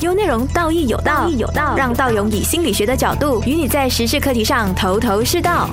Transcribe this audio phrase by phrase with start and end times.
[0.00, 5.68] 优内容道义有道，义有道，让道勇以心理学的角度与你在时事课题上头头是道。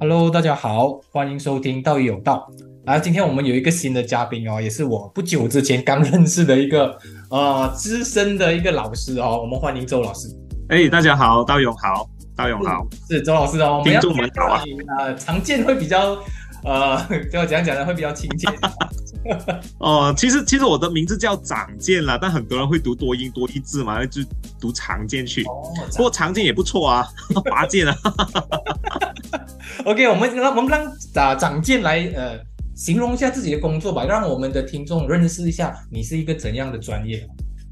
[0.00, 2.48] Hello，大家好，欢迎收听道义有道。
[2.84, 6.98] 啊，今天我们有一个新的嘉宾哦，也是我不久之前刚认识的一个
[7.30, 10.26] 呃资深的一个老师哦，我们欢迎周老师。
[10.70, 14.62] 哎，大家好，道勇好，道勇好，是周老师哦，我们要听众们好啊。
[14.98, 16.18] 呃，常见会比较
[16.64, 17.00] 呃，
[17.32, 18.48] 就讲讲的会比较亲切。
[19.78, 24.22] 哦，其实其实我的名字叫长剑啦，但很多人会读多音多义字嘛，就
[24.60, 25.42] 读长剑去。
[25.44, 27.06] 哦，不过长剑也不错啊，
[27.50, 27.96] 拔剑啊。
[29.84, 32.38] OK，我们让我们让啊长剑来呃
[32.74, 37.26] 形容一下自己的工作吧，让我们的听众认识一下你是一个怎样的专业。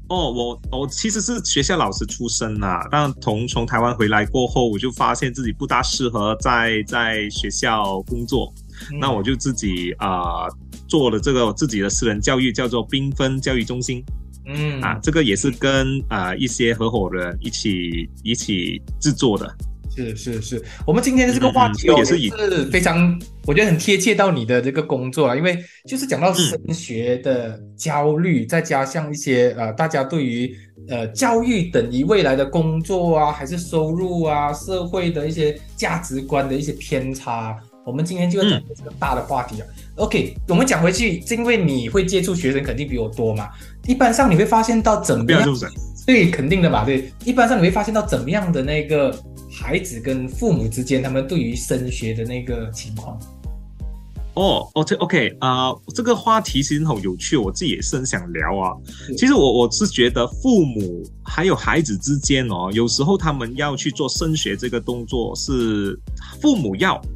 [0.07, 8.53] 哦，我我其实是学校老师出身啊，但从从台湾回来过后，我就发现自己不大适合在在学校工作，
[8.91, 10.45] 嗯那我就自己啊、
[10.87, 14.03] 做了这个自己的私人教育，叫做缤纷教育中心。
[14.47, 19.51] 嗯啊，这个也是跟啊、一些合伙人一起一起制作的。
[19.95, 30.53] 是是是，我们今天的这个话题哦，嗯嗯也是以是非常，我觉得很贴切到你的这个工作啊，因为就是讲到嗯升学的焦虑，再加上一些呃，大家对于
[30.89, 39.67] 呃教育等于未来的工作啊，还是收入啊，社会的一些价值观的一些偏差，我们今天就要讲这个大的话题啊。
[39.97, 43.47] OK，我们讲回去，是因为你会接触学生肯定比我多嘛，
[43.87, 45.47] 一般上你会发现到怎么样。
[46.05, 47.11] 对，肯定的嘛，对。
[47.23, 49.15] 一般上你会发现到怎么样的那个
[49.51, 53.19] 孩子跟父母之间，他们对于升学的那个情况。
[54.33, 58.73] 哦，哦，这 OK 啊、这个话题其实很有趣，我自己也是很想聊啊。
[59.15, 65.97] 其实我我是觉得父母还有孩子之间哦，有时候他们要去做升学这个动作，是
[66.41, 67.14] 父母要，嗯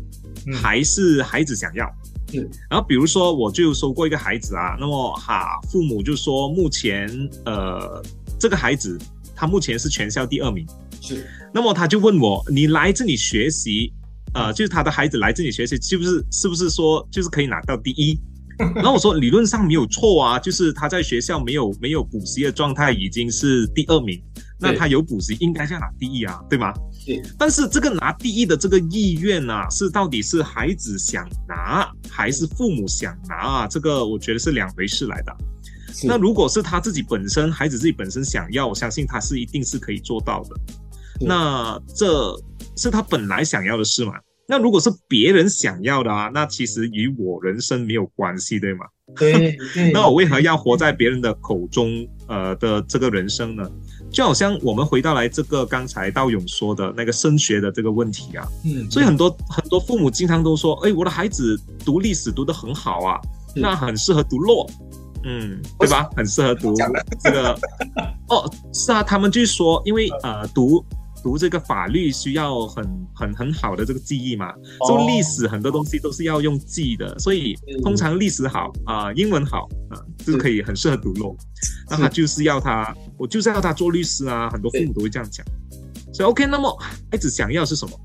[0.53, 1.85] 还是孩子想要？
[2.31, 7.09] 是然后比如说，我就收过一个孩子啊，那么哈，父母就说目前
[7.45, 8.03] 呃
[8.39, 8.99] 这个孩子
[9.35, 10.65] 他目前是全校第二名。
[11.01, 13.91] 是，那么他就问我，你来这里学习，
[14.33, 18.19] 呃，就是他的孩子来这里学习，是不是是不是说就是可以拿到第一？
[18.75, 24.21] 然后我说理论上没有错啊，就是他在学校没有没有补习的状态已经是第二名，
[24.59, 26.73] 那他有补习应该是要拿第一啊，对吗？
[27.05, 27.21] 对。
[27.37, 33.67] 但是这个拿第一的这个意愿啊，是到底是孩子想拿还是父母想拿啊？
[33.67, 35.35] 这个我觉得是两回事来的。
[36.03, 40.55] 那如果是他自己本身，孩子自己本身想要，我相信他是一定是可以做到的。
[41.19, 42.33] 那这
[42.77, 44.13] 是他本来想要的事嘛？
[44.47, 48.85] 那如果是别人想要的啊，那其实与我人生没有关系，对吗？
[49.15, 49.91] 对对。
[49.93, 53.69] 那我为何要活在别人的口中呃的这个人生呢？
[54.11, 63.19] 就好像我们回到来这个刚才道勇说的那个升学的这个问题啊，嗯，所以很多很多父母经常都说，哎，我的孩子读历史读得很好啊，
[63.55, 64.69] 那很适合读 law，
[65.23, 66.09] 嗯，对吧？
[66.15, 66.73] 很适合读
[67.23, 67.57] 这个。
[68.29, 70.83] 哦，是啊，他们就说，因为呃，读
[71.23, 74.53] 读这个法律需要很很很好的这个记忆嘛，
[74.87, 81.35] 所以历史很多东西都是要用记的，所以通常历史好啊、英文好啊、就是可以很适合读 law。
[81.89, 85.45] 那他就是要他，我就是要他做律师啊，很多父母都会这样讲。
[86.13, 86.75] 所以 OK，那么
[87.11, 87.99] 孩子想要是什么？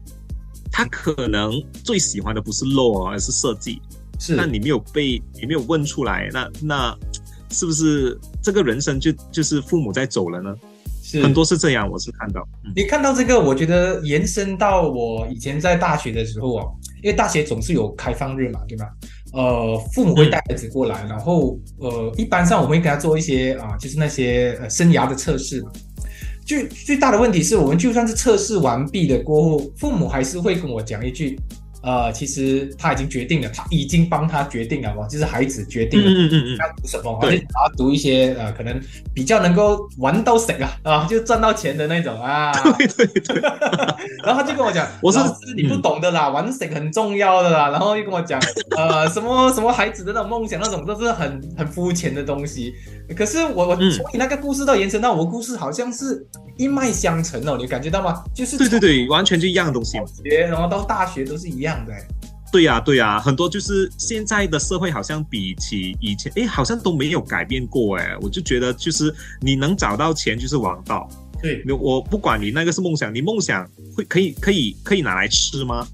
[0.70, 1.52] 他可能
[1.84, 3.80] 最喜欢的不是 law，而是设计。
[4.18, 6.98] 是那你没有被你没有问出来，那那
[7.50, 10.54] 是不是这个人生就就是父母在走了呢？
[11.04, 12.40] 是很多是这样，我是看到。
[12.64, 16.72] 嗯你看到这个，我觉得延伸到我以前在大学的时候哦，
[17.02, 18.88] 因为大学总是有开放日嘛，对吧？
[19.34, 25.70] 呃，父母会带孩子过来，然后呃，一般上我们会给他做一些啊、就是那些呃生涯的测试嘛。
[26.46, 31.38] 最最大的问题是我们就算是测试完毕的过后，父母还是会跟我讲一句，
[31.84, 36.10] 呃，其实他已经决定了，他已经帮他决定了嘛，就是孩子决定了。
[36.10, 38.80] 嗯嗯嗯嗯，要读什么，对而且他读一些呃，可能
[39.12, 42.50] 比较能够玩到省啊啊，就赚到钱的那种啊。
[42.78, 43.40] 对对对，
[44.24, 47.68] 然后他就跟我讲，我是老师你不懂的啦，玩省很重要的啦。
[47.68, 48.40] 然后又跟我讲，
[48.76, 52.74] 呃，什么什么孩子的那种梦想，那种都是很很肤浅的东西。
[53.14, 56.26] 可是我我嗯从你那个故事到延伸到我故事，好像是
[56.56, 58.22] 一脉相承哦，你感觉到吗？
[58.34, 60.04] 就是对对对，完全就一样的东西嘛。
[60.06, 61.92] 从学然后到大学都是一样的。
[62.52, 68.16] 对呀、对呀、很多就是现在的社会好像比起以前，哎，好像都没有改变过哎。
[68.20, 71.08] 我就觉得就是你能找到钱就是王道。
[71.42, 75.86] 对，我不管你那个是梦想，你梦想会可以可以可以拿来吃吗？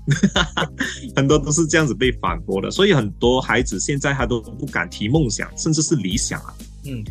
[1.17, 6.55] 很多都是这样子被反驳的，所以很多孩子现在他都不敢提梦想，甚至是理想啊。
[6.85, 7.03] 嗯，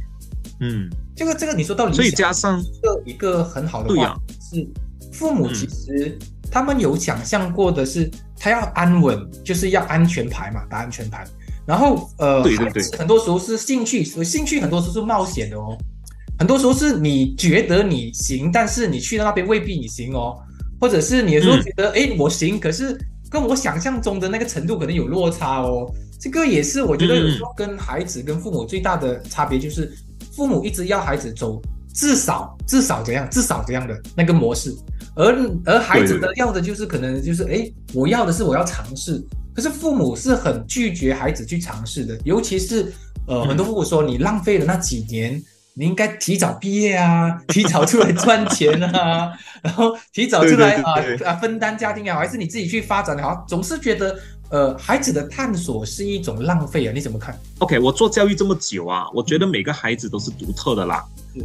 [0.62, 4.16] 嗯，这个这个你说到理所以加上一个一个很好的话
[4.52, 4.68] 是
[5.14, 6.18] 父母嗯其实
[6.52, 11.24] 他们有想象过的是，他要安稳，就是要安全牌嘛，打安全牌。
[11.66, 15.78] 然后呃，对对对孩子很多时候是兴趣，所以兴趣很多时候是冒险的哦。
[16.40, 20.36] 很多时候是你觉得你行，但是你去到那边未必你行哦，
[20.80, 25.88] 或者是你有时候觉得哎我行，可是跟我想象中的那个程度可能有落差哦。
[26.20, 29.94] 这个也是我觉得有时候跟孩子跟父母最大的差别就是，
[30.40, 31.62] 父母一直要孩子走
[31.94, 34.74] 至少至少怎样至少怎样的那个模式，
[35.16, 39.22] 而而孩子的要的就是可能就是哎我要的是我要尝试，
[39.54, 42.90] 可是父母是很拒绝孩子去尝试的，尤其是
[43.28, 45.44] 呃很多父母说你浪费了那几年。
[45.76, 49.32] 你应该提早毕业啊，提早出来赚钱啊，
[49.62, 50.94] 然后提早出来啊
[51.24, 54.14] 啊分担家庭也好，还是你自己去发展也好，总是觉得
[54.50, 56.92] 呃孩子的探索是一种浪费啊？
[56.94, 61.04] 你怎么看？OK，我做教育这么久啊，我觉得每个孩子都是独特的啦。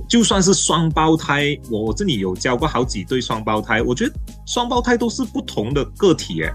[0.08, 4.12] 就算是双胞胎，我我这里有教过好几对双胞胎，我觉得
[4.46, 6.52] 双胞胎都是不同的个体诶。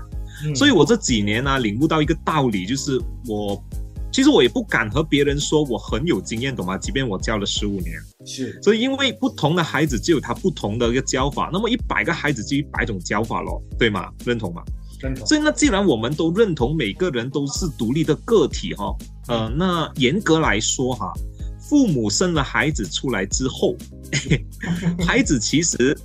[0.56, 3.62] 所以我这几年呢，领悟到一个道理，就是我。
[4.12, 6.75] 其实我也不敢和别人说我很有经验，懂吗？
[6.75, 7.92] 即便我教了十五年，
[8.25, 14.10] 是，所以因为不同的孩子就有他不同的一个教法，那么一百个孩子就一百种教法咯，对吗？
[14.25, 14.63] 认同吗？
[15.00, 15.25] 认同。
[15.25, 18.96] 所以那既然我们都认同每个人都是独立的个体哈，
[19.28, 21.13] 呃，那严格来说哈，
[21.60, 23.75] 父母生了孩子出来之后，
[25.06, 25.98] 孩子其实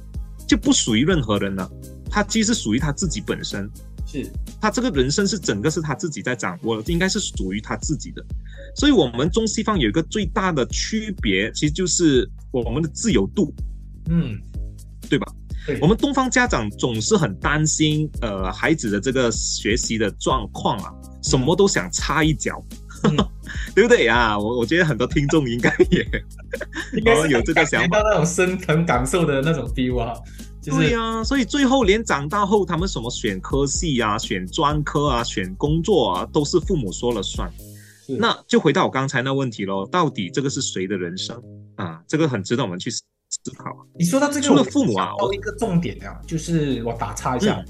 [0.46, 1.70] 就不属于任何人了，
[2.10, 3.68] 他其实属于他自己本身。
[4.06, 4.30] 是
[4.60, 8.24] 他这个人生是整个是他自己在掌握的，应该是属于他自己的。
[8.76, 13.52] 所以，我们中西方有一个最大的区别，其实就是我们的自由度，
[14.10, 14.38] 嗯，
[15.08, 15.26] 对吧？
[15.80, 22.62] 我们东方家长总是很担心，呃，孩子的这个学习的状况啊，什么都想插一脚，
[23.74, 24.38] 对不对啊？
[24.38, 26.06] 我我觉得很多听众应该也
[26.98, 30.14] 应该有这个想法，到那种深层感受的那种 feel 啊。
[30.66, 37.50] 对呀，所以最后连长大后他们什么选科系啊、选专科啊、选工作啊，都是父母说了算。
[38.18, 41.42] 那就回到我刚才那问题喽，到底这个是谁的人生
[41.76, 42.02] 啊？
[42.08, 43.02] 这个很值得我们去思
[43.52, 43.70] 考。
[43.98, 47.62] 你说到这个，除了父母啊，到一个重点啊，就是我打岔一下，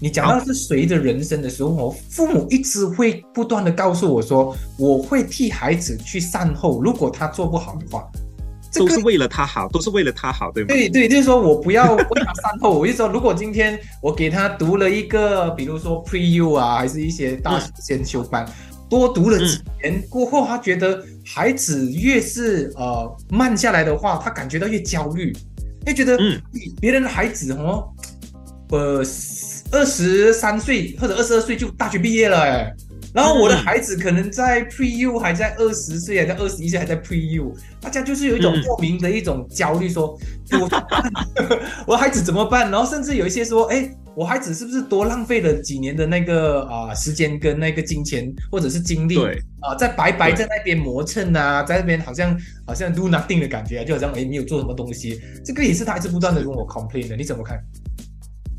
[0.00, 8.04] 你讲到是随着人生的时候，父母一直会不断的告诉我说，我会替孩子去善后，如果他做不好的话。
[8.76, 10.66] 都是为了他好，都是为了他好，对吗？
[10.66, 12.76] 对对，就是说我不要为他善后。
[12.76, 18.44] 我就说，如果今天我给他读了一个，比如说 Pre U 啊，还是一些大学先修班，
[18.88, 25.32] 多读了几年过后，他觉得孩子越是呃慢下来的话，他感觉到越焦虑，
[25.86, 26.40] 越觉得嗯，
[26.80, 27.88] 别人的孩子哦，
[28.70, 29.02] 呃，
[29.72, 32.74] 二十三岁或者二十二岁就大学毕业了，哎。
[33.14, 40.18] 然后我的孩子可能在 Pre U 还在二十岁，还在二十一岁，还在 Pre U，大家就是有一种莫名的一种焦虑，说
[40.60, 40.68] 我
[41.94, 42.68] 我孩子怎么办？
[42.72, 49.14] 然后甚至有一些说，哎，我孩子是不是多浪费了几年的那个啊时间跟那个金钱或者是精力？
[49.14, 52.36] 对啊，在白白在那边磨蹭啊，在那边好像
[52.66, 55.20] 好像 do nothing 的感觉，就好像哎没有做什么东西。
[55.44, 57.62] 这个也是他一直不断的跟我 complain 的，你怎么看？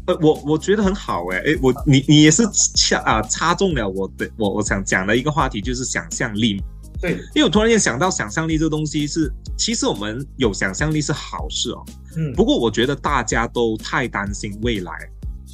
[0.08, 2.44] 呃，我我觉得很好哎，哎，我你你也是
[2.76, 6.62] 掐啊插中了我的我我想讲的一个话题就是想象力，
[7.02, 11.84] 对，因为我突然间想到想象力这个东西是，其实我们有想象力是好事哦，
[12.18, 14.92] 嗯，不过我觉得大家都太担心未来，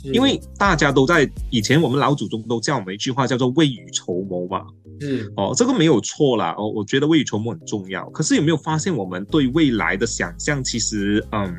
[0.03, 4.65] 因为大家都在以前我们老祖宗都叫我们一句话叫做未雨绸缪嘛，
[4.99, 11.55] 嗯哦，这个没有错啦，哦，我觉得未雨绸缪很重要，可是有没有发现我们对未来的想象其实嗯。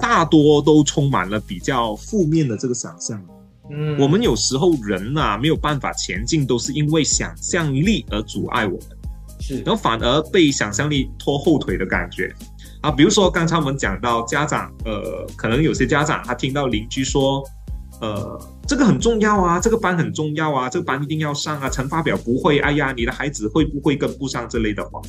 [0.00, 3.22] 大多都充满了比较负面的这个想象，
[3.70, 8.82] 嗯，我们有时候人呐没有办法前进，都是因为想象力而阻碍我们，
[9.40, 12.34] 是，然后反而被想象力拖后腿的感觉
[12.80, 12.90] 啊。
[12.90, 17.42] 比如说刚才我们讲到家长，呃，可能有些家长他听到邻居说。
[18.00, 25.02] 呃，这个很重要啊，这个班很重要啊，这个班一定要上啊，乘法表不会，哎呀，你的孩子会不会跟不上这类的话，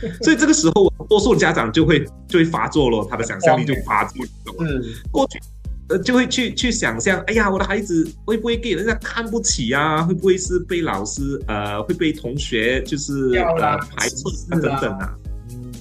[0.22, 5.40] 所以这个时候多数家长就会就会发作了，他的想象力就发作了，嗯，过去
[5.88, 10.02] 呃就会去去想象，哎呀，我的孩子会不会给人家看不起啊？
[10.02, 15.14] 会不会是被老师呃会被同学就是呃排斥啊等等啊？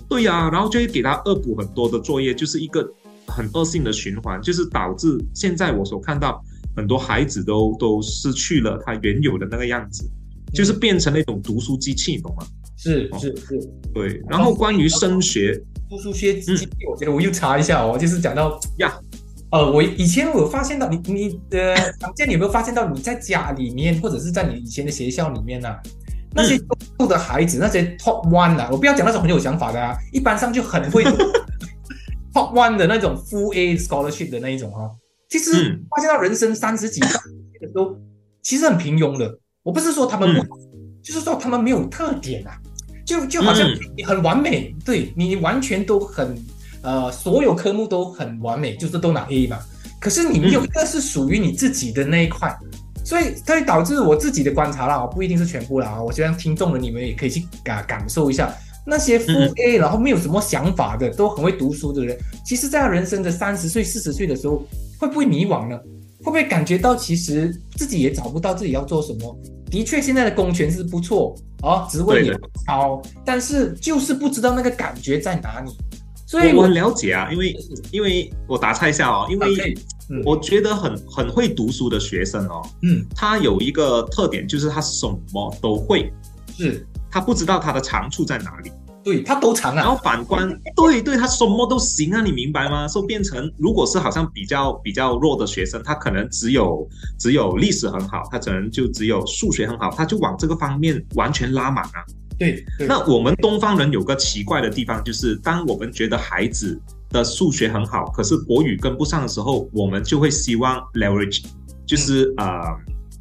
[0.08, 2.88] 对呀，然后就会给他恶补很多的作业，就是一个。
[3.28, 6.40] 很恶性的循环，就是导致现在我所看到
[6.76, 10.08] 很多孩子都都失去了他原有的那个样子，
[10.54, 12.46] 就是变成了一种读书机器，懂吗？
[12.86, 14.22] 是是是，对。
[14.30, 18.94] 然后关于升学，读书机器，我觉得我又查一下哦，就是讲到呀，
[19.52, 25.76] 呃，我以前我有发现到你你的 常见，你有没有发现到你在家里面或者是在你以前的学校里面呢？
[26.36, 26.66] 那些优
[27.00, 31.04] 秀的孩子，那些 top one 啊，我不要讲那种很有想法的啊，一般上就很会。
[32.36, 34.92] Top one 的那种 Full A Scholarship 的那一种哈，
[35.30, 37.18] 其实发现到人生三十几岁
[37.62, 37.98] 的都
[38.42, 39.40] 其实很平庸的。
[39.64, 40.60] 我不是说他们不好，
[41.02, 42.60] 就是说他们没有特点啊。
[43.06, 46.36] 就就好像你很完美，对你完全都很
[46.82, 49.60] 呃，所有科目都很完美，就是都拿 A 嘛。
[50.00, 52.56] 可是你没有一个是属于你自己的那一块，
[53.04, 56.02] 所以它会导致我自己的观察啦，不一定是全部啦。
[56.02, 58.54] 我希望听众的你们也可以去感感受一下，
[58.86, 64.64] 那些负 A 然后没有什么想法的，都很会读书的人，其实在人生的三十岁、四十岁的时候，
[65.00, 65.80] 会不会迷惘呢？
[66.26, 69.38] 会不会感觉到其实自己也找不到自己要做什么？
[69.70, 72.34] 的确，现在的公权是不错哦，职位也
[72.66, 75.72] 高，但是就是不知道那个感觉在哪里。
[76.26, 77.56] 所以我很了解啊，因为
[77.92, 79.76] 因为我打岔一下哦，因为
[80.26, 86.12] 我觉得很很会读书的学生哦，嗯，他有一个特点就是他什么都会，
[86.58, 88.72] 是他不知道他的长处在哪里。
[89.06, 92.88] 对他都长啊，然后反观，对对，他什么都行啊，你明白吗？
[92.88, 102.04] 说变成，如果是好像比较比较弱的学生，他可能只有只有历史很好，他可能就只有数学很好，他就往这个方面完全拉满啊。
[102.40, 111.46] 对，那我们东方人有个奇怪的地方，就是当我们觉得孩子的数学很好，可是国语跟不上的时候，我们就会希望 leverage，
[111.86, 112.60] 就是呃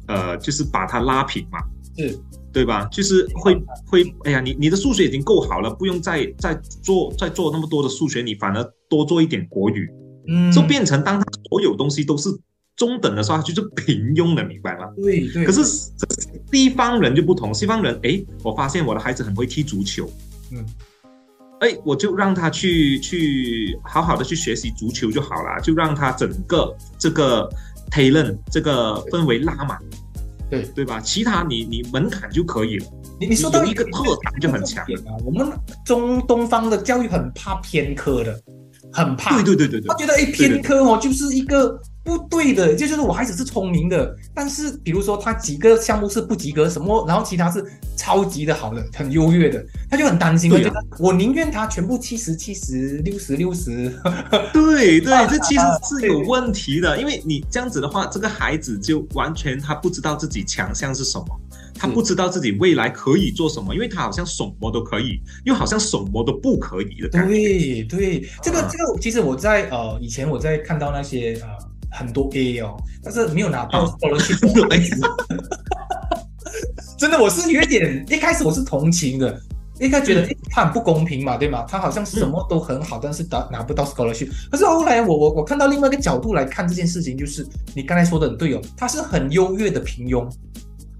[0.07, 1.59] 呃，就是把它拉平嘛。
[1.95, 2.19] 是。
[2.55, 2.85] 对吧？
[2.89, 3.53] 就是会
[3.85, 9.89] 会，哎呀，你你的数学已经够好了，不用再再做再做那么多的数学，你反而多做一点国语，
[10.29, 12.29] 嗯，就变成当他所有东西都是
[12.77, 14.85] 中等的时候，他就是平庸的，明白吗？
[14.95, 15.43] 对对。
[15.43, 20.09] 可是西方人就不同，西方人，哎，我发现我的孩子很会踢足球，
[20.53, 20.65] 嗯，
[21.59, 27.49] 哎，我就让他去去好好的去学习足球就好了，就让他整个这个
[27.91, 29.77] talent 这个氛围拉满。
[30.49, 30.99] 对对吧？
[30.99, 32.85] 其他你你门槛就可以了。
[33.19, 35.17] 你你说到一个特长就很强啊。
[35.25, 35.51] 我们
[35.85, 38.39] 中东方的教育很怕偏科的，
[38.91, 39.35] 很怕。
[39.35, 39.87] 对对对对对。
[39.87, 41.79] 他觉得哎，偏科哦，就是一个。
[42.05, 47.65] 不对的，就就是我孩子是聪明的，但是比如说他几个项目是不及格，什么，然后其他是
[47.97, 53.91] 超级的好的，很优越的，他就很担心，我觉得我宁愿他全部七十七十六十六十。
[54.53, 61.25] 对对， 这其实是有问题的，因为你这样子的话，这个孩子就完全他不知道自己强项是什么，
[61.73, 67.09] 他不知道自己未来可以做什么，因为他好像什么都可以，又好像什么都不可以的。
[67.09, 71.47] 对对，这个这个，其实我在呃以前我在看到那些呃。
[71.95, 74.39] 很多 A 哦，但是没有拿到 scholarship。
[76.97, 79.39] 真的，我是有点一开始我是同情的，
[79.79, 81.65] 一开始觉得他很不公平嘛，对吗？
[81.67, 84.29] 他好像什么都很好，但是拿拿不到 scholarship。
[84.49, 90.25] 可是后来我我我看到另外一个角度来看这件事情，就是你刚才说的很对哦，他是很优越的平庸，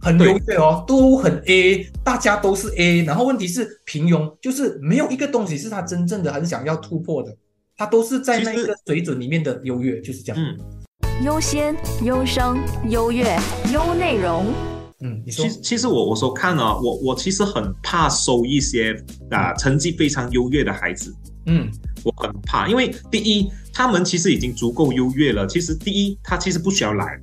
[0.02, 3.04] 很优越哦，都很 A，大家都是 A。
[3.04, 7.34] 然后问题是平庸，就是没有一个东西是他真正的很想要突破的，
[7.78, 10.44] 他都是在那个水准里面的优越，就是这样。
[10.44, 10.60] 嗯。
[11.24, 13.40] 优先、优生、优越、
[13.74, 14.46] 优内容。
[15.00, 18.94] 嗯，其实其实我我说看呢，我我其实很怕收一些
[19.32, 21.16] 啊成绩非常优越的孩子。
[21.46, 21.70] 嗯，
[22.04, 25.48] 我很怕，因为第一，他们其实已经足够优越了。
[25.48, 27.20] 其实第一，他其实不需要来，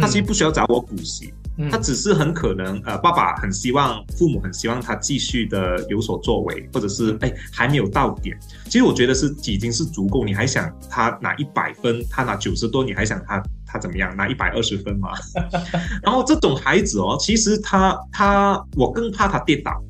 [0.00, 1.32] 他其实不需要找我补习。
[1.70, 8.36] 他只是很可能，呃，爸爸很希望，父母很希望他继续的有所作为，或者是哎还没有到点。
[8.64, 10.24] 其实我觉得是已经是足够。
[10.24, 15.10] 你还想他拿一百分，他拿九十多，你还想他他怎么样拿一百二十分吗？
[16.02, 19.80] 然后这种孩子哦，其实他他我更怕他跌倒，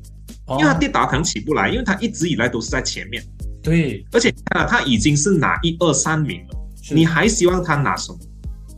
[0.49, 3.23] 因为他跌倒可能起不来，因为他一直以来都是在前面。
[3.63, 6.57] 对，而且啊，他已经是拿一二三名了，
[6.91, 8.19] 你还希望他拿什么？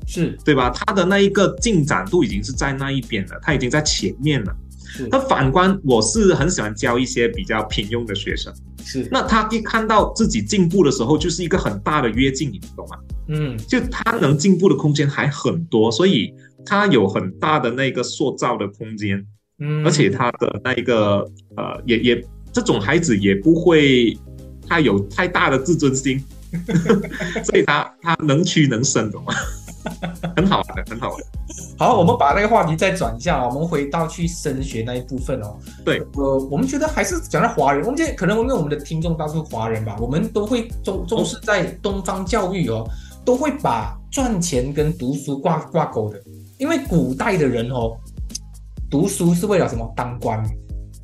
[0.08, 0.70] 是对吧？
[0.72, 4.56] 他的那一个进展度已经是在那一边了，他已经在前面了。
[4.88, 5.06] 是。
[5.12, 8.52] 那反观，我是很喜欢教一些比较平庸的学生。
[8.86, 9.06] 是。
[9.12, 12.98] 那他一看到自己进步的时候，就是一个很大的跃进，你懂吗？
[13.28, 13.58] 嗯。
[13.68, 16.34] 就他能进步的空间还很多，所以
[16.66, 19.22] 他有很大的那个塑造的空间。
[19.60, 19.86] 嗯。
[19.86, 24.18] 而且他的那一个呃，也也这种孩子也不会
[24.66, 26.24] 太有太大的自尊心，
[27.44, 29.34] 所以他他能屈能伸，懂吗？
[30.36, 31.18] 很好玩的，很好玩。
[31.78, 35.56] 好，我们把那个话题再转一下，我们回到去升学那一部分哦。
[35.86, 42.88] 对，呃，我们觉得还是讲到华人，我们觉得可能因为我们的听众大多数华人吧，我们都会重重视在东方教育哦，
[43.24, 46.22] 都会把赚钱跟读书挂挂钩的。
[46.58, 47.96] 因为古代的人哦，
[48.90, 49.94] 读书是为了什么？
[49.96, 50.44] 当官，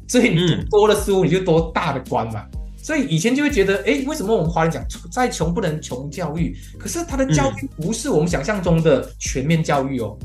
[0.08, 2.44] 所以你多了书，你就多大的官嘛。
[2.84, 6.54] 所以以前就会觉得，哎，为什么我们华人讲再穷不能穷教育？
[6.78, 10.18] 可是他的教育不是我们想象中的全面教育哦，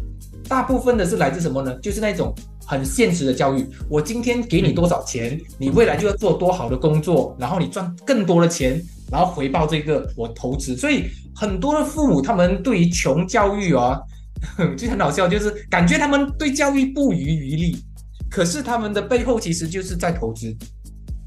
[0.49, 1.73] 大部分的是来自什么呢？
[1.79, 2.35] 就是那种
[2.67, 3.65] 很现实的教育。
[3.89, 10.77] 我今天给你多少钱，你未来就要做多好的工作，然后你赚更多的钱，然后回报这个我投资。
[10.77, 11.05] 所以
[11.37, 14.01] 很多的父母他们对于穷教育啊，
[14.77, 17.77] 就很好笑，就是感觉他们对教育不遗余力，
[18.29, 20.53] 可是他们的背后其实就是在投资。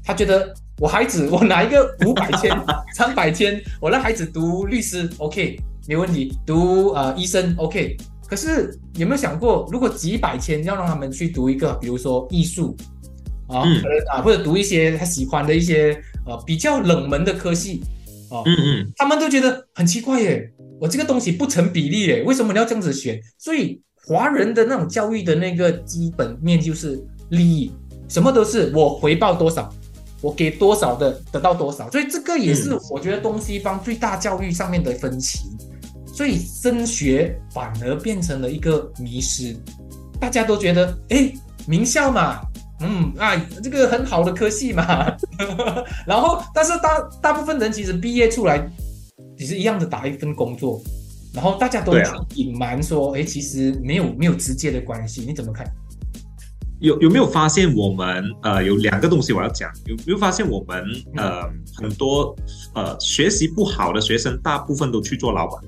[0.04, 2.50] 他觉得我孩子，我拿一个五百千、
[2.94, 7.96] 三百千，我让孩子读律师，OK，没问题，读呃医生，OK。
[8.26, 12.74] 可是有没有想过，如果几百千要让他们去读一个，比如说艺术
[13.46, 17.82] 啊，可能啊，或者读一些他喜欢的一些呃比较冷门的科系
[18.30, 23.20] 啊，嗯嗯，他们都觉得很奇怪耶，我这个东西不成比例耶，为什么你要这样子选？
[23.36, 27.70] 所以华人的那种教育的那个基本面就是利益，
[28.08, 29.70] 什么都是我回报多少，
[30.22, 35.40] 我给多少的得到多少，所以这个也是我觉得东西方最大教育上面的分歧。
[36.14, 39.56] 所以升学反而变成了一个迷失，
[40.20, 41.32] 大家都觉得，哎，
[41.66, 42.42] 名校嘛，
[42.80, 45.10] 嗯啊，这个很好的科系嘛，
[46.06, 48.62] 然后，但是大大部分人其实毕业出来，
[49.38, 50.82] 也是一样的打一份工作，
[51.32, 51.94] 然后大家都
[52.34, 55.66] 隐瞒说，哎，其实没有没有直接的关系，你怎么看？
[56.82, 59.70] 有有没有发现我们呃有两个东西我要讲？
[59.86, 60.84] 有没有发现我们
[61.16, 61.42] 呃
[61.76, 62.34] 很多
[62.74, 65.62] 呃学习不好的学生，大部分都去做老板？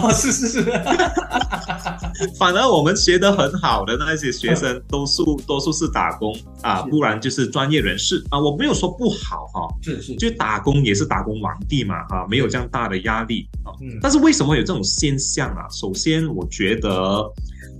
[0.00, 0.62] 哦，是是是。
[2.38, 8.38] 反而我们学得很好的那些学生，多数多数是打工啊，不然就是专业人士啊。
[8.38, 13.74] 我没有说不好哈，是是，就打工也是打工皇帝嘛啊，没有这样大的压力啊。
[14.00, 15.66] 但是为什么有这种现象啊？
[15.70, 17.24] 首先，我觉得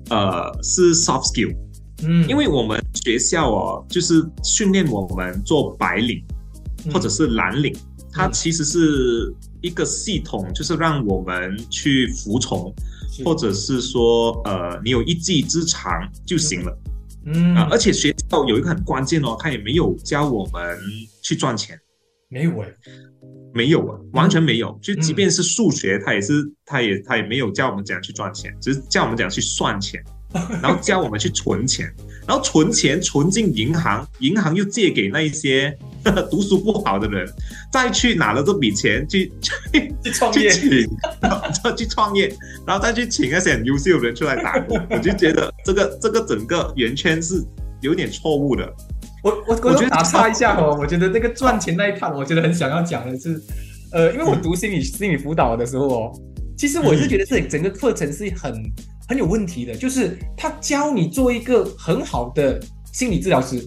[0.09, 1.54] 呃是 soft skill。
[2.02, 6.23] 嗯，因为我们学校哦，就是训练我们做白领
[6.92, 7.75] 或者是蓝领，
[8.12, 12.73] 它其实是一个系统，就是让我们去服从，
[13.25, 15.92] 或者是说，呃，你有一技之长
[16.25, 16.78] 就行了。
[17.26, 17.54] 嗯。
[17.54, 20.78] 啊，而且学校有一个很关键哦，他也没有教我们
[21.23, 21.78] 去赚钱，
[22.30, 22.69] 没有哎，
[23.52, 24.78] 没有啊，完全没有。
[24.80, 30.02] 就即便是数学，他也是，他也他也没有教我们怎样去赚钱，只是教我们怎样去算钱。
[30.63, 31.93] 然后教我们去存钱，
[32.27, 35.77] 然后存钱存进银行，银行又借给那一些
[36.31, 37.29] 读书不好的人，
[37.73, 39.33] 再去拿了这笔钱去
[40.05, 42.33] 去创业，去请，去创业，
[42.67, 44.81] 然后再去请那些很优秀的人出来打工。
[44.90, 47.43] 我就觉得这个这个整个圆圈是
[47.81, 48.73] 有点错误的。
[49.23, 53.43] 我我我觉得打岔一下哦，我觉得那个赚钱那一 part，我觉得很想要讲的是，
[53.93, 56.12] 呃，因为我读心理心理辅导的时候哦，
[56.57, 58.55] 其实我是觉得这整个课程是很。
[59.11, 62.61] 很有问题的，就是他教你做一个很好的
[62.92, 63.61] 心理治疗师，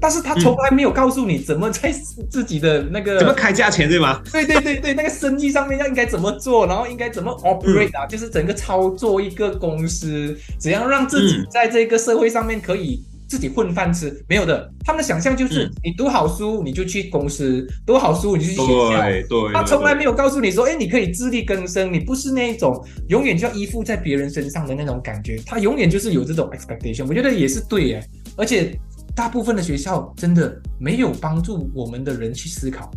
[0.00, 1.92] 但是他从来没有告诉你怎么在
[2.28, 4.20] 自己的那个怎么开价钱，对吗？
[4.32, 13.00] 对对对对，那个生意上面要应该怎么做，然后应该怎么 operate 啊，就是整个操作一个公司，怎样让自己在这个社会上面可以。
[13.28, 19.02] 自己混饭吃没有的，他们的想象就是你读好书你就去公司，读好书你就去学校。
[19.02, 19.52] 对对。
[19.52, 25.38] 他从来没有告诉你说，哎，你可以自力更生，你不是那一种永远就要依附在别人身上的那种感觉。
[25.44, 28.08] 他永远就是有这种 expectation，我觉得也是对哎。
[28.36, 28.74] 而且
[29.14, 32.90] 大部分的学校真的没有帮助我们的人去思考，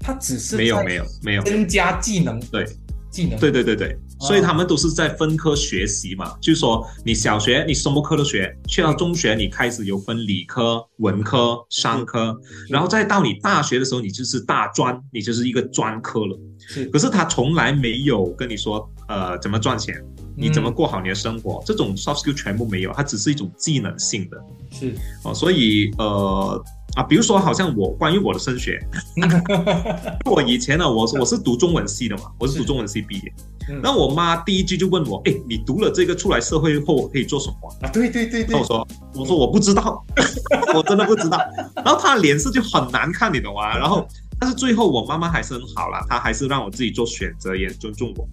[0.00, 2.40] 他只是没有没有没有增加技能。
[2.50, 2.64] 对。
[3.16, 3.38] 技能。
[3.40, 3.98] 对对对对。
[4.18, 12.34] 所以他们都是在分科学习嘛，就是说你小学你什么科都学，去到中学你开始有分理科、文科、商科，
[12.70, 16.38] 然后再到你大学的时候，你就是大专，你就是一个专科了。
[16.58, 19.94] 是，可是他从来没有跟你说，呃，怎么赚钱，
[20.34, 24.42] 你怎么过好你的生活，这种 soft skill 全部没有，它只是一种技能性的。
[24.70, 26.64] 是，哦，所以呃。
[26.96, 28.80] 啊，比如说，好像我关于我的升学，
[30.24, 33.32] 我以前呢，我我是读中文系的嘛，我是读中文系毕业。
[33.82, 37.90] 那我妈第一句就问我，哎，你读了这个出来社会后可以做什么啊？
[37.90, 38.56] 对对对对。
[38.58, 40.02] 我说，我说我不知道，
[40.74, 41.38] 我真的不知道。
[41.76, 43.76] 然后她脸色就很难看，你懂吗？
[43.76, 44.06] 然后，
[44.38, 48.26] 但是最后我妈妈还是很好了，她还是让我自己做选择，也尊重我。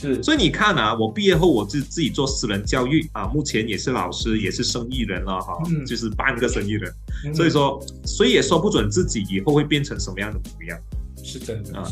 [0.00, 6.90] 是，所以你看啊，我毕业后我自自己做私人教育啊，目前也是老师，也是生意人了哈，就是半个生意人。
[7.34, 10.78] 所以说，谁也说不准自己以后会变成什么样的模样，
[11.22, 11.86] 是真的啊。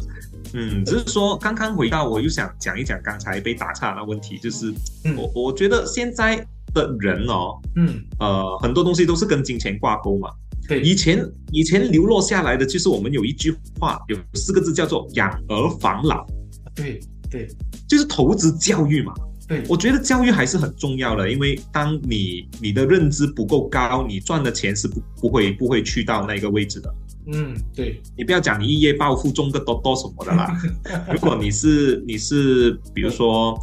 [0.54, 4.72] 嗯，只是说刚刚回到，我又想讲一讲刚才被打岔的问题，就是
[5.14, 6.36] 我我觉得现在
[6.72, 10.30] 的人哦，嗯呃，很多东西都是跟金钱挂钩嘛。
[10.66, 16.26] 对，以前以前流落下来的就是我们有一句话，有四个字叫做养儿防老。
[16.74, 16.98] 对。
[17.30, 17.48] 对，
[17.88, 19.12] 就是投资教育嘛。
[19.46, 26.94] 对，我觉得教育还是很重要的，因为当你你的认知不够高，你赚的钱是不不会不会去到那个位置的。
[27.32, 30.54] 嗯，对，你不要讲你一夜暴富中个多多什么的啦。
[31.12, 33.58] 如果你是你是比如说，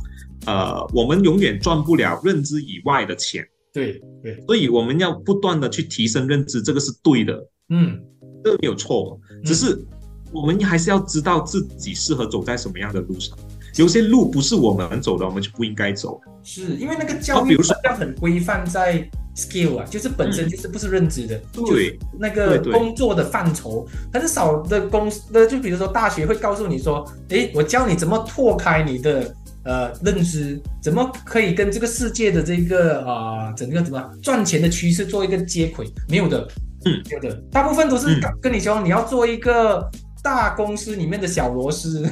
[0.48, 3.48] 呃，我们永远赚不了认知以外的钱。
[3.72, 7.48] 对对，所以我们要不断的去提升认知，这个是对的。
[7.70, 8.00] 嗯，
[8.44, 9.86] 这个没有错，只是
[10.32, 13.38] 我们还是要知道自己适合走在什么样的路上。
[13.78, 16.20] 有些路不是我们走的，我们就不应该走。
[16.44, 36.48] 是因为那个教育比如说要很规范在 skill 啊，就是本身就是不是认知的，就是对那个工作的范畴，很少的公司的，就比如说大学会告诉你说，诶，我教你怎么拓开你的呃认知，怎么可以跟这个世界的这个啊、整个怎么赚钱的趋势做一个接轨，没有的，
[36.86, 39.90] 嗯，没有的，大部分都是跟你说你要做一个
[40.24, 42.08] 大公司里面的小螺丝。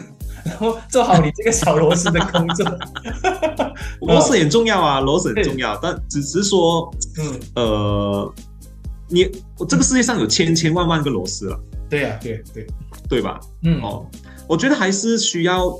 [0.46, 2.66] 然后做好你这个小螺丝的工作，
[4.08, 8.34] 螺丝很重要啊，螺丝很重要，但只是说，嗯，呃，
[9.10, 9.30] 你
[9.68, 12.68] 这个世界上有千千万万个螺丝了，对呀、对对，
[13.08, 13.40] 对吧？
[13.64, 14.06] 嗯，哦，
[14.48, 15.74] 我觉得还是需要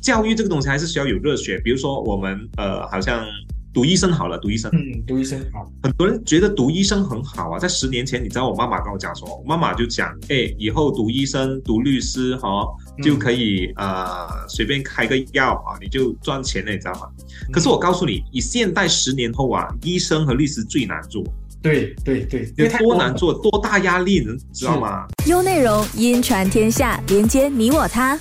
[0.00, 1.58] 教育这个东西，还是需要有热血。
[1.64, 3.24] 比如说我们呃，好像
[3.72, 7.58] 读医生好了，读医生，嗯，读医生好，很多人觉得读医生很好啊。
[7.58, 12.68] 在十年前，你知道我妈妈跟我讲说，我妈妈就讲，哎，以后读医生、读律师哈、哦，
[13.02, 17.08] 就可以、呃随便开个药啊，你就赚钱了，你知道吗？
[17.52, 21.24] 可是我告诉你，以现代十年后啊，医生和律师最难做，
[21.62, 25.06] 对对对，有多难做，多大压力，你知道吗？
[25.26, 28.18] 优内容音传天下，连接你我他。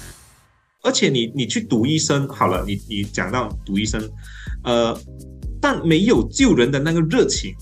[0.82, 4.02] 而且你你去读医生好了，你你讲到读医生，
[4.64, 4.98] 呃，
[5.62, 7.54] 但没有救人的那个热情。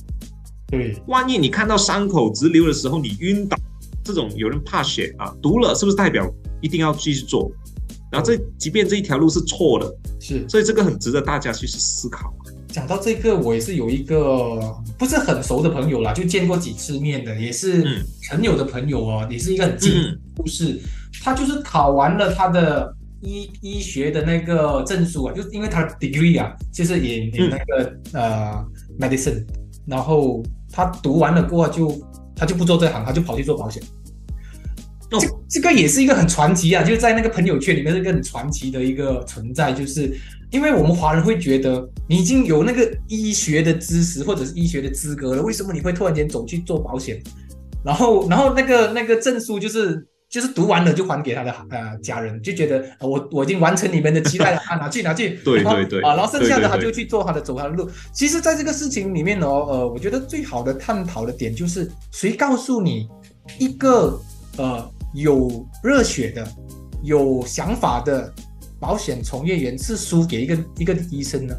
[0.67, 3.57] 对，万一你看到伤口直流的时候你晕倒，
[4.03, 6.25] 这种有人怕血啊，读了是不是代表
[6.61, 7.51] 一定要继续做？
[8.11, 12.33] 然后这即便这一条路是错的，是所以这个很值得大家去思考。
[12.67, 14.59] 讲到这个，我也是有一个
[14.97, 20.79] 不是很熟的朋友啦，就见过几次面的，也是朋友的朋友哦，也是一个很近的嗯故事。
[21.23, 28.65] 他就是考完了他的医医学的那个证书啊，就是因为他的 degree 啊，就是也也嗯那个、呃
[28.99, 29.45] medicine，
[29.85, 32.01] 然后他读完了过后就
[32.35, 33.81] 他就不做这行，他就跑去做保险。
[35.11, 40.17] 哦这这个也是一个很传奇啊，就是在那个朋友圈里面是一个很传奇的一个存在，就是
[40.49, 47.21] 因为我们华人会觉得你已经有那个医学的知识或者是医学的资格了，为什么你会突然间走去做保险？
[47.83, 55.31] 然后，然后那个那个证书就是就是读完了就还给他的呃家人，就觉得、呃我我已经完成你们的期待了啊，拿去拿去。
[55.43, 57.89] 对对对啊，然后剩下的他就去做他的走他的路。
[58.13, 63.09] 其实，在这个事情里面呢，呃，我觉得最好的探讨的点就是谁告诉你
[63.57, 64.17] 一个
[64.57, 66.47] 呃有热血的、
[67.03, 68.33] 有想法的
[68.79, 71.55] 保险从业员是输给一个一个医生呢？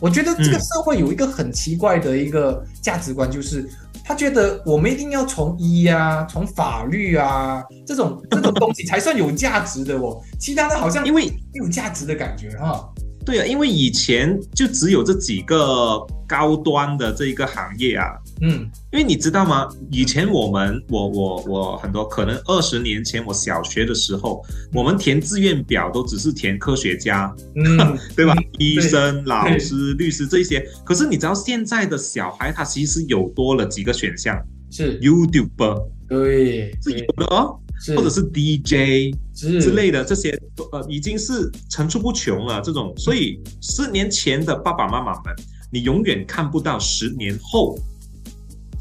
[0.00, 3.68] 我觉得这个嗯社会有一个很奇怪的一个价值观，就是
[4.02, 12.88] 他觉得我们一定要从医啊、从法律啊这种这种东西才算有价值的哦，其他的好像因为没有价值的感觉哈。
[13.24, 18.06] 对啊，因为以前就只有这几个高端的这一个行业啊，
[18.40, 18.68] 嗯。
[18.92, 19.68] 因为你知道吗？
[19.92, 28.34] 以前我们，我我我很多可能二十年前我小学的时候，我们填志愿表都只是填科学家，嗯， 对吧？
[28.36, 30.66] 嗯医生、老师、律师这些。
[30.84, 34.36] 可是你知道现在的小孩他其实有多了几个选项。
[34.70, 35.82] 是，，YouTuber。
[36.08, 40.38] 对，是有对的哦，是或者是 DJ 之类的这些，
[40.72, 42.60] 呃，已经是层出不穷了。
[42.60, 45.34] 这种，所以十年前的爸爸妈妈们，
[45.72, 47.78] 你永远看不到十年后，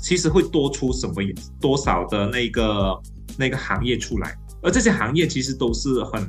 [0.01, 1.15] 其实会多出什么
[1.61, 2.99] 多少的那个
[3.37, 6.27] 那个行业出来，而这些行业其实都是很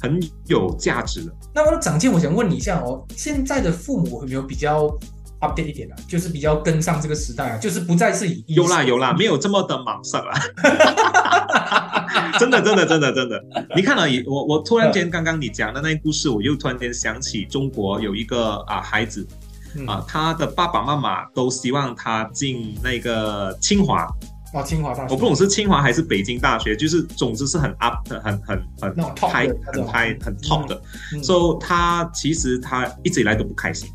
[0.00, 1.32] 很有价值的。
[1.54, 4.88] 那么长健，我想问你一下哦，现在的父母有没有比较
[5.40, 5.96] update 一点啊？
[6.08, 10.34] 就是比较跟上这个时代啊，就是不再是以有啦有啦，没有这么的莽塞 啦。
[12.38, 13.42] 真的真的真的真的，
[13.74, 19.26] 你看了、我我突然间刚刚你讲的那个故事，我又突然间想起中国有一个啊孩子
[19.76, 19.86] 嗯。
[19.86, 24.06] 啊，他的爸爸妈妈都希望他进那个清华，
[24.54, 29.28] 哦，清华大学，我不懂是清华还是北京大学，就是总之是很 up 的，很很很 top
[29.72, 30.80] 很 high 很 top 的，
[31.14, 33.90] 嗯所以他其实他一直以来都不开心，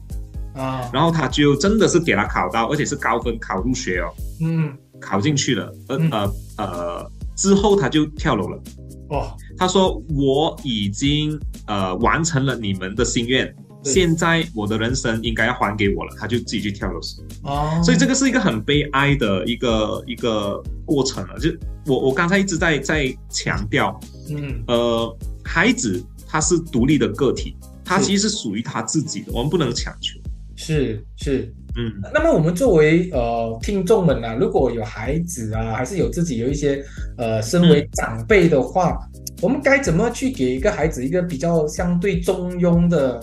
[0.54, 8.62] 啊，然后他就真的是给他考到，而且是高分考入学哦，嗯，考进去了，呃嗯呃呃，之后他就跳楼了。
[9.10, 17.22] 哦，他说：“我已经呃完成了你们的心愿，现在我的人生应该要还给我了。”他就自己去跳楼死。
[17.44, 21.38] 哦，所以这个是一个很悲哀的一个一个过程了。
[21.38, 21.50] 就
[21.86, 30.18] 我我刚才一直在在强调，嗯呃，孩子他是独立的个体，他其实是属于他自己的，我们不能强求。
[30.64, 31.92] 是是，嗯。
[32.14, 36.82] 那么我们作为呃听众们啊，如果有孩子啊，还是有自己有一些
[37.18, 38.98] 呃身为长辈的话，
[39.42, 43.22] 我们该怎么去给一个孩子一个比较相对中庸的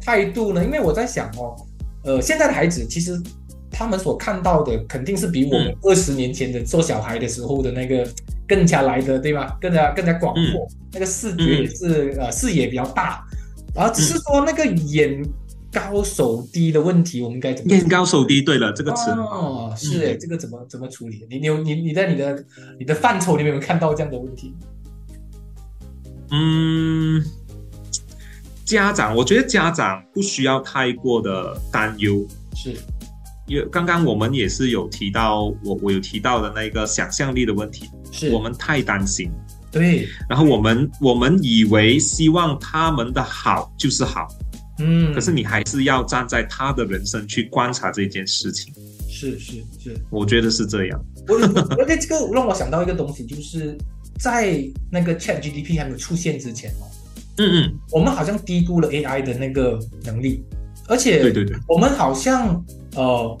[0.00, 0.64] 态度呢？
[0.64, 1.54] 因为我在想哦，
[2.02, 3.16] 呃，现在的孩子其实
[3.70, 5.76] 他们所看到的肯定是比我们嗯。
[5.82, 8.04] 二十年前的做小孩的时候的那个
[8.48, 9.56] 更加来的，对吧？
[9.60, 13.24] 更加更加广阔，那个视觉也是、呃视野比较大，
[13.72, 15.22] 然后只是说那个眼
[15.72, 17.74] 高手低的问题，我们该怎么？
[17.74, 21.26] 眼高手低，对了，这个词哦，是哎，这个怎么怎么处理？
[21.30, 22.44] 你你有你你在你的
[22.78, 24.54] 你的范畴里面有没有看到这样的问题？
[26.30, 27.24] 嗯，
[28.64, 32.74] 家长，我觉得家长不需要太过的担忧，是。
[33.48, 39.30] 因为刚刚我们也是有提到，我我有提到的那个想象力的问题，是我们太担心，
[39.70, 44.28] 对，然后我们我们以为希望他们的好就是好，
[44.78, 48.72] 嗯，可是你还是要站在他的人生去观察这件事情，
[49.08, 51.04] 是是是，我觉得是这样。
[51.28, 51.36] 我
[51.78, 53.76] 而且这个让我想到一个东西，就是
[54.18, 54.58] 在
[54.90, 56.84] 那个 Chat GDP 还没有出现之前哦，
[57.38, 60.42] 嗯嗯，我们好像低估了 AI 的那个能力，
[60.88, 62.64] 而且对对对，我们好像。
[62.94, 63.38] 呃，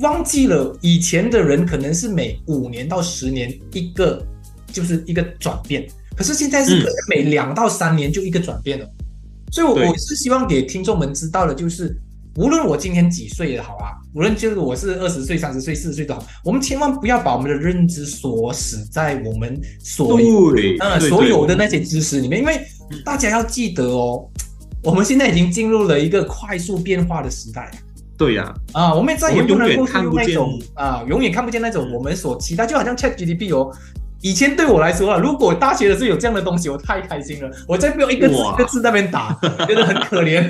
[0.00, 4.22] 忘记了以前的人可能是每五年到十年一个，
[4.66, 8.86] 就是一个转变，可是现在是可能每两到三年就一个转变了。
[9.52, 11.94] 所以，我我是希望给听众们知道的，就是
[12.36, 20.18] 无论我今天几岁也好啊，无论就是我是二十岁、三十岁、四十岁都好，我们千万不要把我们的认知锁死在我们所
[20.80, 22.60] 呃所有的那些知识里面，因为
[23.04, 24.26] 大家要记得哦，
[24.82, 27.70] 我们现在已经进入了一个快速变化的时代。
[28.16, 33.70] 对呀，啊，我们再也不能够用那种啊，永远看不见那种我们所期待，就好像 Chat GDP 哦，
[34.22, 40.48] 以前对我来说啊，如果大学的时候有这样的东西，我太开心了，我再不用一个字一个字那边打， 觉得很可怜。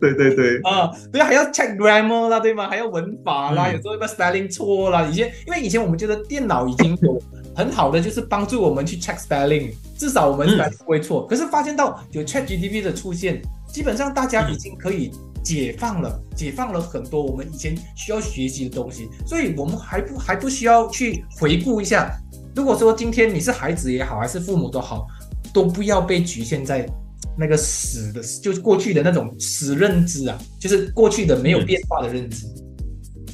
[0.00, 2.68] 对 对对， 啊，对，还要 check grammar 啦，对吗？
[2.68, 7.20] 还要文法啦，有时候一个 spelling 错啦，以前因为以前我们觉得电脑已经有
[7.54, 11.26] 很好的就是帮助我们去 check spelling，至少我们 spelling 不会错。
[11.26, 15.10] 可是发现到有 Chat GTP 的出现，基本上大家已经可以。
[15.40, 22.10] 解放了，解放了很多我们以前需要学习的东西，所以我们还不还不需要去回顾一下。
[22.58, 25.06] 如果说今天你是孩子也好，还是父母都好，
[25.54, 26.84] 都不要被局限在
[27.38, 32.46] 那个死的，就是过去的那种死认知啊，就是过去的没有变化的认知。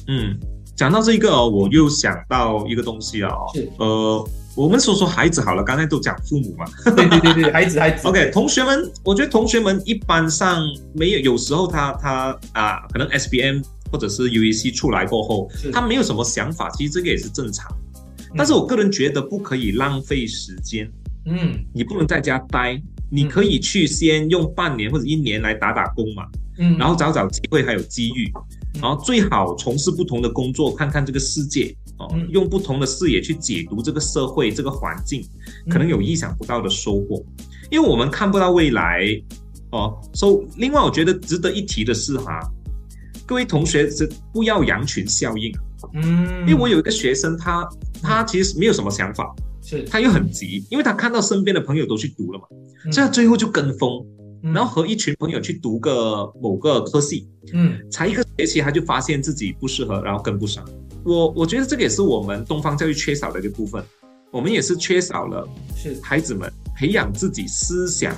[0.07, 0.37] 嗯，
[0.75, 4.29] 讲到这个哦，我又想到一个东西啊，是呃。
[4.55, 6.65] 我们说说孩子好了，刚才都讲父母嘛。
[6.95, 8.07] 对对对对， 孩子孩子。
[8.07, 13.61] OK，同学们，我觉得同学们一般上没有，有时候他他啊，可能 SBM
[13.91, 17.69] 或者是 UEC 出来过后，他没有什么想法，其实这个也是正常。
[18.35, 20.89] 但是我个人觉得不可以浪费时间。
[21.25, 26.25] 嗯，你不能在家待，你可以去先用半年或者一年来打打工嘛。
[26.57, 28.31] 嗯，然后找找机会还有机遇，
[28.81, 31.75] 然后最好从事不同的工作，看看这个世界。
[31.97, 35.25] 哦，用不同的视野去解读这个社会、这个环境，
[35.69, 37.23] 可能有意想不到的收获。
[37.71, 39.05] 因为我们看不到未来，
[39.71, 39.97] 哦。
[40.13, 42.39] 所以，另外我觉得值得一提的是哈，
[43.25, 45.51] 各位同学是不要羊群效应。
[45.93, 47.67] 嗯，因为我有一个学生，他
[48.01, 49.83] 他其实没有什么想法，是。
[49.83, 52.45] 他又很急，因为他看到身边的朋友都去读了嘛，
[52.91, 54.05] 所以他最后就跟风，
[54.41, 60.63] 然后和一群朋友去读个某个科系，嗯，才一个学期他就发现自己不适合，然后跟不上。
[61.03, 63.83] 我我觉得这个也是我们东方教育缺少的一个部分，
[64.31, 65.95] 我们也是缺少了是。
[66.01, 68.15] 孩子们培养自己思想，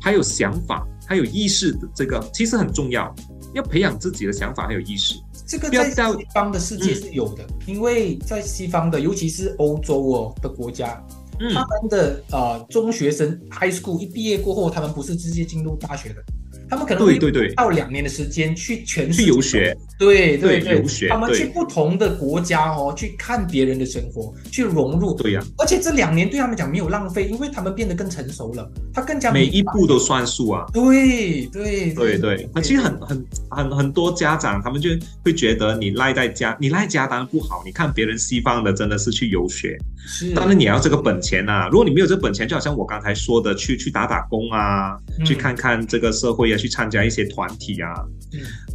[0.00, 3.14] 还有想法，还有意识的这个其实很重要，
[3.54, 5.14] 要培养自己的想法还有意识。
[5.48, 11.02] 这个在西方的世界是有的，因为在西方的，尤其是欧洲哦的国家，
[11.54, 16.22] 他们的呃中学生 high school 一毕业过后，他们不是直接进入大学的。
[16.68, 17.18] 他们可能会
[17.54, 25.14] 到两年的时间去全去游学，对对对，游学，他们去不同的国家哦，去看别人的生活，去融入。
[25.14, 30.66] 对呀，而且这两年对他们讲没有浪费，因为他们变得更成熟了，他更加每一步都算数啊。
[30.72, 32.18] 对对对。
[32.18, 34.90] 对，其实很很很很多家长他们就
[35.24, 37.62] 会觉得你赖在家，你赖家当然不好。
[37.64, 41.68] 你看别人西方的真的是去游学，是，当然你要这个本钱呐。
[41.70, 46.57] 如果你没有这本钱，就好像我刚才说的，去去打打工啊，去看看这个社会啊。
[46.58, 47.94] 去参加一些团体啊，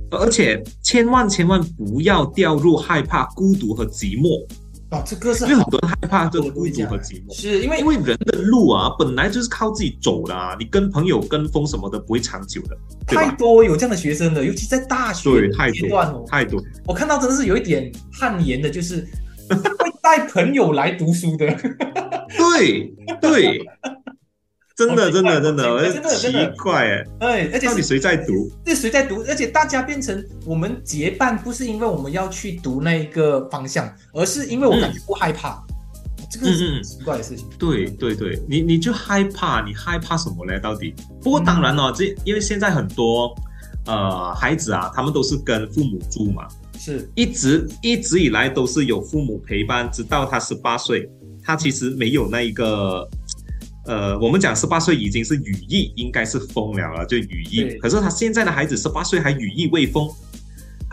[0.10, 4.44] 而且千万千万不要掉入害怕孤独和寂寞
[4.90, 5.04] 啊！
[5.06, 12.78] 这个是因为很多人害怕这个孤独和寂寞，是因为因为人的路啊，本来就是靠自己走的啊，你跟朋友跟风什么的不会长久的。
[13.08, 16.64] 太多有这样的学生了，尤其在大学阶段哦，太多。
[16.86, 19.08] 我看到真的是有一点汗颜的，就是
[19.50, 21.48] 会带朋友来读书的。
[22.38, 23.66] 对 对。
[24.76, 27.04] 真的，真的，真的，真的奇怪哎！
[27.20, 28.52] 哎，而且到底谁在读？
[28.66, 29.24] 是谁在读？
[29.28, 35.64] 而且大家变成我们结伴，不是因为我们要去读那一个方向，而是因为我感觉不害怕。
[36.32, 37.48] 这个是奇怪的事情。
[37.60, 40.60] 对对对，你你就害怕，你害怕什么呢？
[40.60, 40.96] 到底？
[41.22, 43.32] 不过当然了，这因为现在很多
[43.86, 46.48] 呃孩子啊，他们都是跟父母住嘛，
[46.80, 51.08] 是一直一直以来都是有父母陪伴，直到他十八岁，
[51.44, 53.08] 他其实没有那一个。
[53.86, 57.78] 呃，我们讲十八岁已经是羽翼，应该是疯了了，就羽翼对。
[57.80, 60.10] 可是他现在的孩子十八岁还羽翼未丰，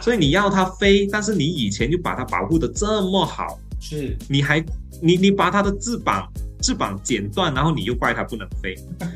[0.01, 4.59] 所以你要他飞，但是你以前就把他保护的这么好，是你还
[5.01, 6.29] 你你把他的翅膀
[6.61, 8.75] 翅膀剪断，然后你又怪他不能飞，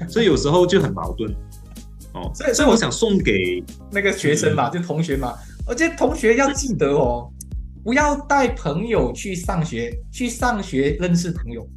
[0.08, 1.34] 所以有时候就很矛盾。
[2.12, 3.60] 哦， 所以所以我想送给
[3.90, 5.34] 那个学生嘛，就同学嘛，
[5.66, 7.28] 而且同学要记得哦，
[7.82, 11.68] 不要带朋友去上学，去上学认识朋友。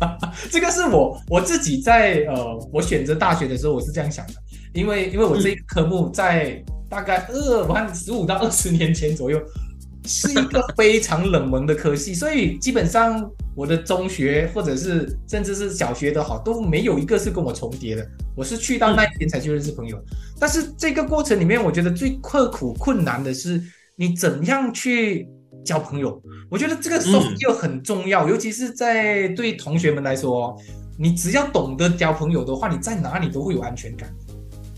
[0.50, 4.34] 这个是我我自己在呃，我选择大学的时候我是这样想的，
[4.72, 9.40] 因为因为我这个科目在大概二我看十五到二十年前左右，
[10.06, 18.06] 是一个非常冷门的科系，所以基本上我的中学或者是甚至是小学的好都没有一个是跟我重叠的。
[18.36, 20.02] 我是去到那边才去认识朋友，
[20.38, 23.60] 但是这个过程里面，我觉得最刻苦困难的是
[23.96, 25.28] 你怎样去
[25.64, 26.20] 交朋友。
[26.50, 30.56] 我觉得这个 soft skill 很重要，尤其是在对同学们来说，
[30.98, 34.08] 你只要懂得交朋友的话，你在哪里都会有安全感。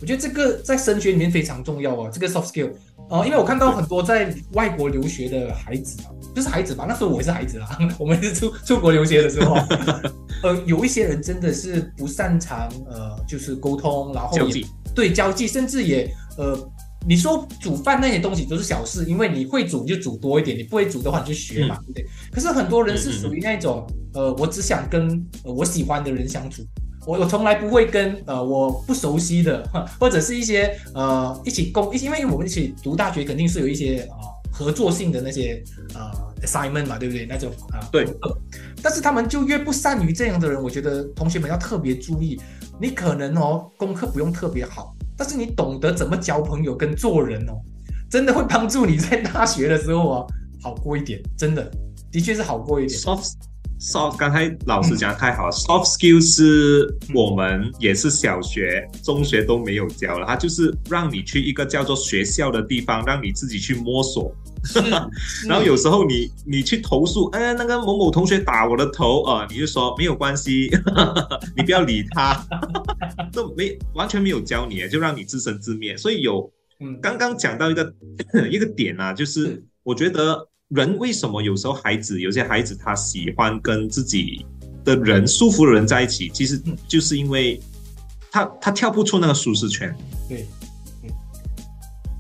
[0.00, 2.72] 我觉得这个在升学里面非常重要哦，这个 soft skill。
[3.08, 9.54] 哦，因为我看到很多在外国留学的孩子啊，就是孩子吧，那时候我也是孩子啦， 我们是出出国留学的时候，
[10.42, 16.56] 呃，有一些人真的是不擅长呃，就是沟通，然后也交对交际，甚至也呃，
[17.06, 22.06] 你说煮饭那些东西都是小事，因为你会煮就煮多一点，你不会煮的话你就学嘛，对不对？
[22.30, 25.08] 可是很多人是属于那种呃，我只想跟
[25.44, 26.62] 呃我喜欢的人相处。
[27.04, 35.60] 我我从来不会跟呃我不熟悉的， 或者是一些呃一起共一起，因为我们一起读大学，肯定是有一些啊、呃、合作性的那些
[35.94, 36.08] 呃
[36.46, 37.26] assignment 嘛，对不对？
[37.26, 38.06] 那种啊、对。
[38.80, 42.40] 但是他们就越不善于这样的人，我觉得同学们要特别注意，
[42.80, 47.52] 你可能哦功课不用特别好，但是你懂得怎么交朋友跟做人哦，
[48.10, 50.26] 真的会帮助你在大学的时候啊
[50.60, 51.70] 好过一点，真的
[52.10, 52.98] 的确是好过一点。
[52.98, 53.30] soft
[53.78, 64.34] soft，刚才老师讲得太好了、s o f t skill 是我们也是小学、中学都没有教了，它就是让你去一个叫做学校的地方，让你自己去摸索。
[64.64, 64.78] 是
[65.48, 70.70] 然后有时候你你去投诉，哎，那个某某同学打我的头啊、呃你就说 没有关系，
[71.56, 72.44] 你不要理他，
[73.32, 75.96] 都没完全没有教你，就让你自生自灭。
[75.96, 76.48] 所以有
[76.80, 77.92] 嗯刚刚讲到一个
[78.50, 84.46] 一个点啊，就是是我觉得人为什么有时候孩子有些孩子他喜欢跟自己
[84.84, 87.60] 的人舒服的人在一起，其实嗯就是因为
[88.30, 89.92] 他他跳不出那个舒适圈，
[90.28, 90.46] 对，
[91.02, 91.10] 嗯，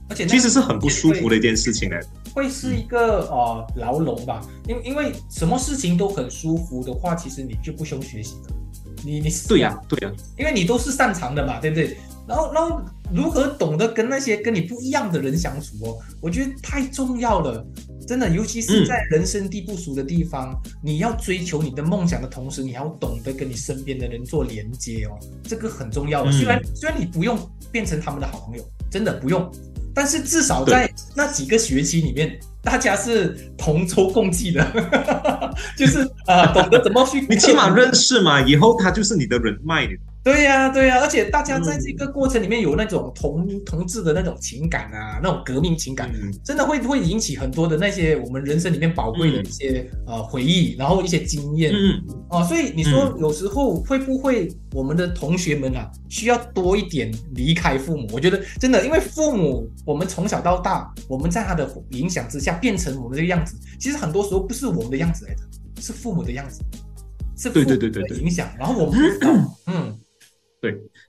[0.08, 2.06] 而且其实是很不舒服的一件事情来的。
[2.34, 8.54] 会是一个呃牢笼吧，因因为什么事情都很舒服的话，其实你就不需要学习的，
[9.04, 11.96] 你你是对呀、对呀、因为你都是擅长的嘛，对不对？
[12.26, 12.80] 然后然后
[13.12, 17.66] 如何懂得跟那些跟你不一样的人相处哦，我觉得太重要了，
[18.06, 26.24] 真的，尤其是嗯在人生地不熟的地方，你要追求你的梦想的同时，你还要懂得跟你身边的人做连接哦，这个很重要。
[26.24, 26.32] 嗯。
[26.32, 27.36] 虽然虽然你不用
[27.72, 29.50] 变成他们的好朋友，真的不用，
[29.94, 34.64] 但是至少在那几个学期里面，大家是同舟共济的，
[35.76, 39.92] 就是啊、呃懂得怎么去，你起码认识嘛，以后他就是你的人脉，你
[40.24, 46.32] 对呀、对呀、而且大家在这个过程里面有那种同同志的那种情感啊，那种革命情感，嗯。
[46.44, 51.72] 真的会会引起很多的那些我们人生里面宝贵的一些、呃回忆，然后一些经验。
[51.74, 53.20] 嗯，哦、所以你说嗯。
[53.20, 58.06] 有时候会不会我们的同学们啊，需要多一点离开父母？
[58.12, 65.40] 我觉得真的，因为父母我们从小到大，我们在他的影响之下变成我们这个样子，其实很多时候不是我们的样子来的，
[65.80, 66.62] 是父母的样子，
[67.36, 69.32] 是父对母对对对对的影响，然后我们不知道，
[69.66, 69.98] 嗯。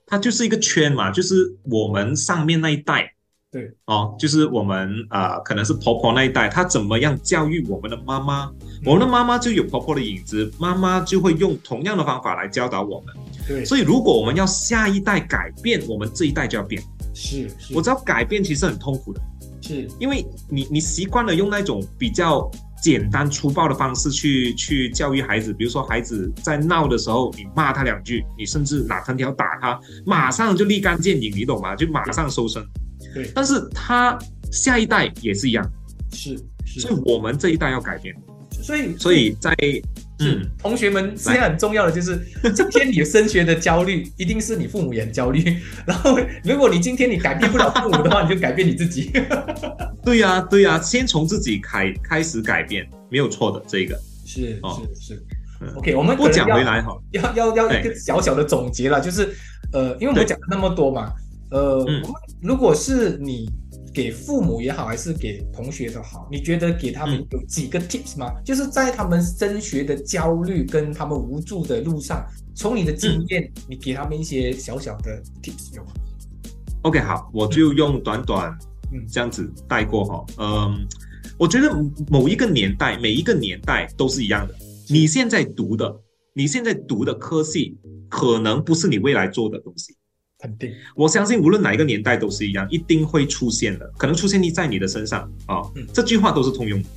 [0.06, 3.12] 它就是一个圈嘛，就是我们上面那一代，
[3.50, 8.50] 对，哦，就是我们啊、呃可能是婆婆那一代，她怎么样教育我们的妈妈，
[8.84, 13.14] 我们的妈妈就有婆婆的影子，妈妈就会用同样的方法来教导我们。
[13.46, 16.82] 对，所以，如果我们要下一代改变，我们这一代就要变。
[17.14, 19.20] 是是，我知道改变其实很痛苦的，
[19.60, 19.88] 是。
[20.00, 22.50] 因为你你习惯了用那种比较
[22.84, 31.74] 简单粗暴的方式去去教育孩子，比如说孩子在闹的时候，你骂他两句，你甚至拿藤条打他，马上就立竿见影，你懂吗？
[31.74, 32.62] 就马上收声。
[33.14, 34.18] 对，但是他
[34.52, 35.66] 下一代也是一样，
[36.12, 38.14] 是是，所以我们这一代要改变。
[38.50, 42.18] 所以所以在是嗯，同学们现在很重要的就是，
[42.54, 45.42] 今天你升学的焦虑，一定是你父母也很焦虑。
[45.86, 49.10] 然后，如果你今天你改变不了父母的话，你就改变你自己。
[50.04, 53.62] 对呀、对呀、先从自己开开始改变，没有错的。
[53.66, 53.98] 这个。
[54.24, 54.80] 是哦。
[54.94, 55.14] 是。
[55.14, 55.22] 是
[55.60, 59.34] 嗯，OK，我们不讲回来哈，要要要一个小小的总结了，就是
[59.72, 61.12] 呃，因为我们讲了那么多嘛，
[61.50, 62.02] 呃，嗯。
[62.02, 63.48] 我们如果是你
[63.94, 68.26] 给父母也好，还是给同学的好，你觉得给他们嗯有几个 tips 吗？
[68.44, 72.26] 就是在他们升学的焦虑跟他们无助的路上，
[72.56, 75.92] 从你的经验，你给他们一些小小的 tips 有吗
[76.82, 78.50] ？OK，好，我就用短短
[78.92, 80.26] 嗯这样子带过哈。
[80.38, 80.86] 嗯，
[81.38, 81.70] 我觉得
[82.08, 84.54] 某一个年代，每一个年代都是一样的。
[84.90, 85.94] 你现在读的，
[86.34, 87.78] 你现在读的科系，
[88.08, 89.94] 可能不是你未来做的东西。
[90.44, 96.88] 肯定，我相信无论哪一个年代都是一样，一定会出现的，可能出现在你的身上啊、嗯这句话都是通用的。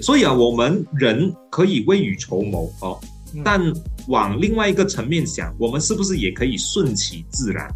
[0.00, 3.00] 所以啊，我们人可以未雨绸缪哦，
[3.34, 3.60] 嗯但
[4.06, 7.68] 往另外一个层面想，我们是不是也可以顺其自然？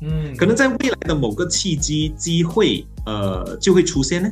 [0.00, 4.28] 嗯，可能在未来的某个契机、机会，呃，就会出现呢。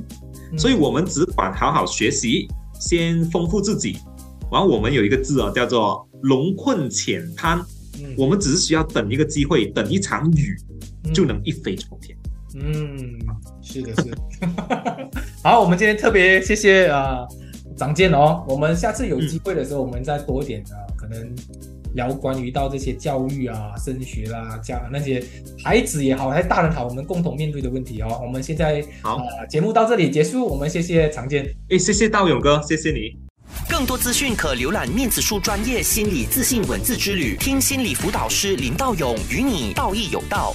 [0.52, 2.48] 嗯所以我们只管好好学习，
[2.80, 3.96] 先丰富自己。
[4.50, 7.64] 然后我们有一个字啊，叫做“龙困浅滩”，
[7.98, 10.56] 嗯我们只是需要等一个机会，等一场雨，
[11.12, 12.16] 就能一飞冲天。
[12.54, 13.18] 嗯，
[13.62, 15.10] 是的，是的。
[15.42, 17.26] 好，我们今天特别谢谢啊、
[17.76, 18.44] 长健哦。
[18.48, 21.32] 我们下次有机会的时候，我们再多一点啊、可能
[21.94, 25.24] 聊关于到这些教育啊、升学啦、家那些
[25.62, 28.20] 孩子也好，还是大人好，我们共同面对的问题哦。
[28.20, 31.48] 我们现在好啊、节目到这里结束，我们谢谢长健。
[31.68, 33.29] 哎，谢谢道勇哥，谢谢你。
[33.68, 40.54] 更多资讯可浏览面子书专业心理自信文字之旅，听心理辅导师林道勇与你道义有道。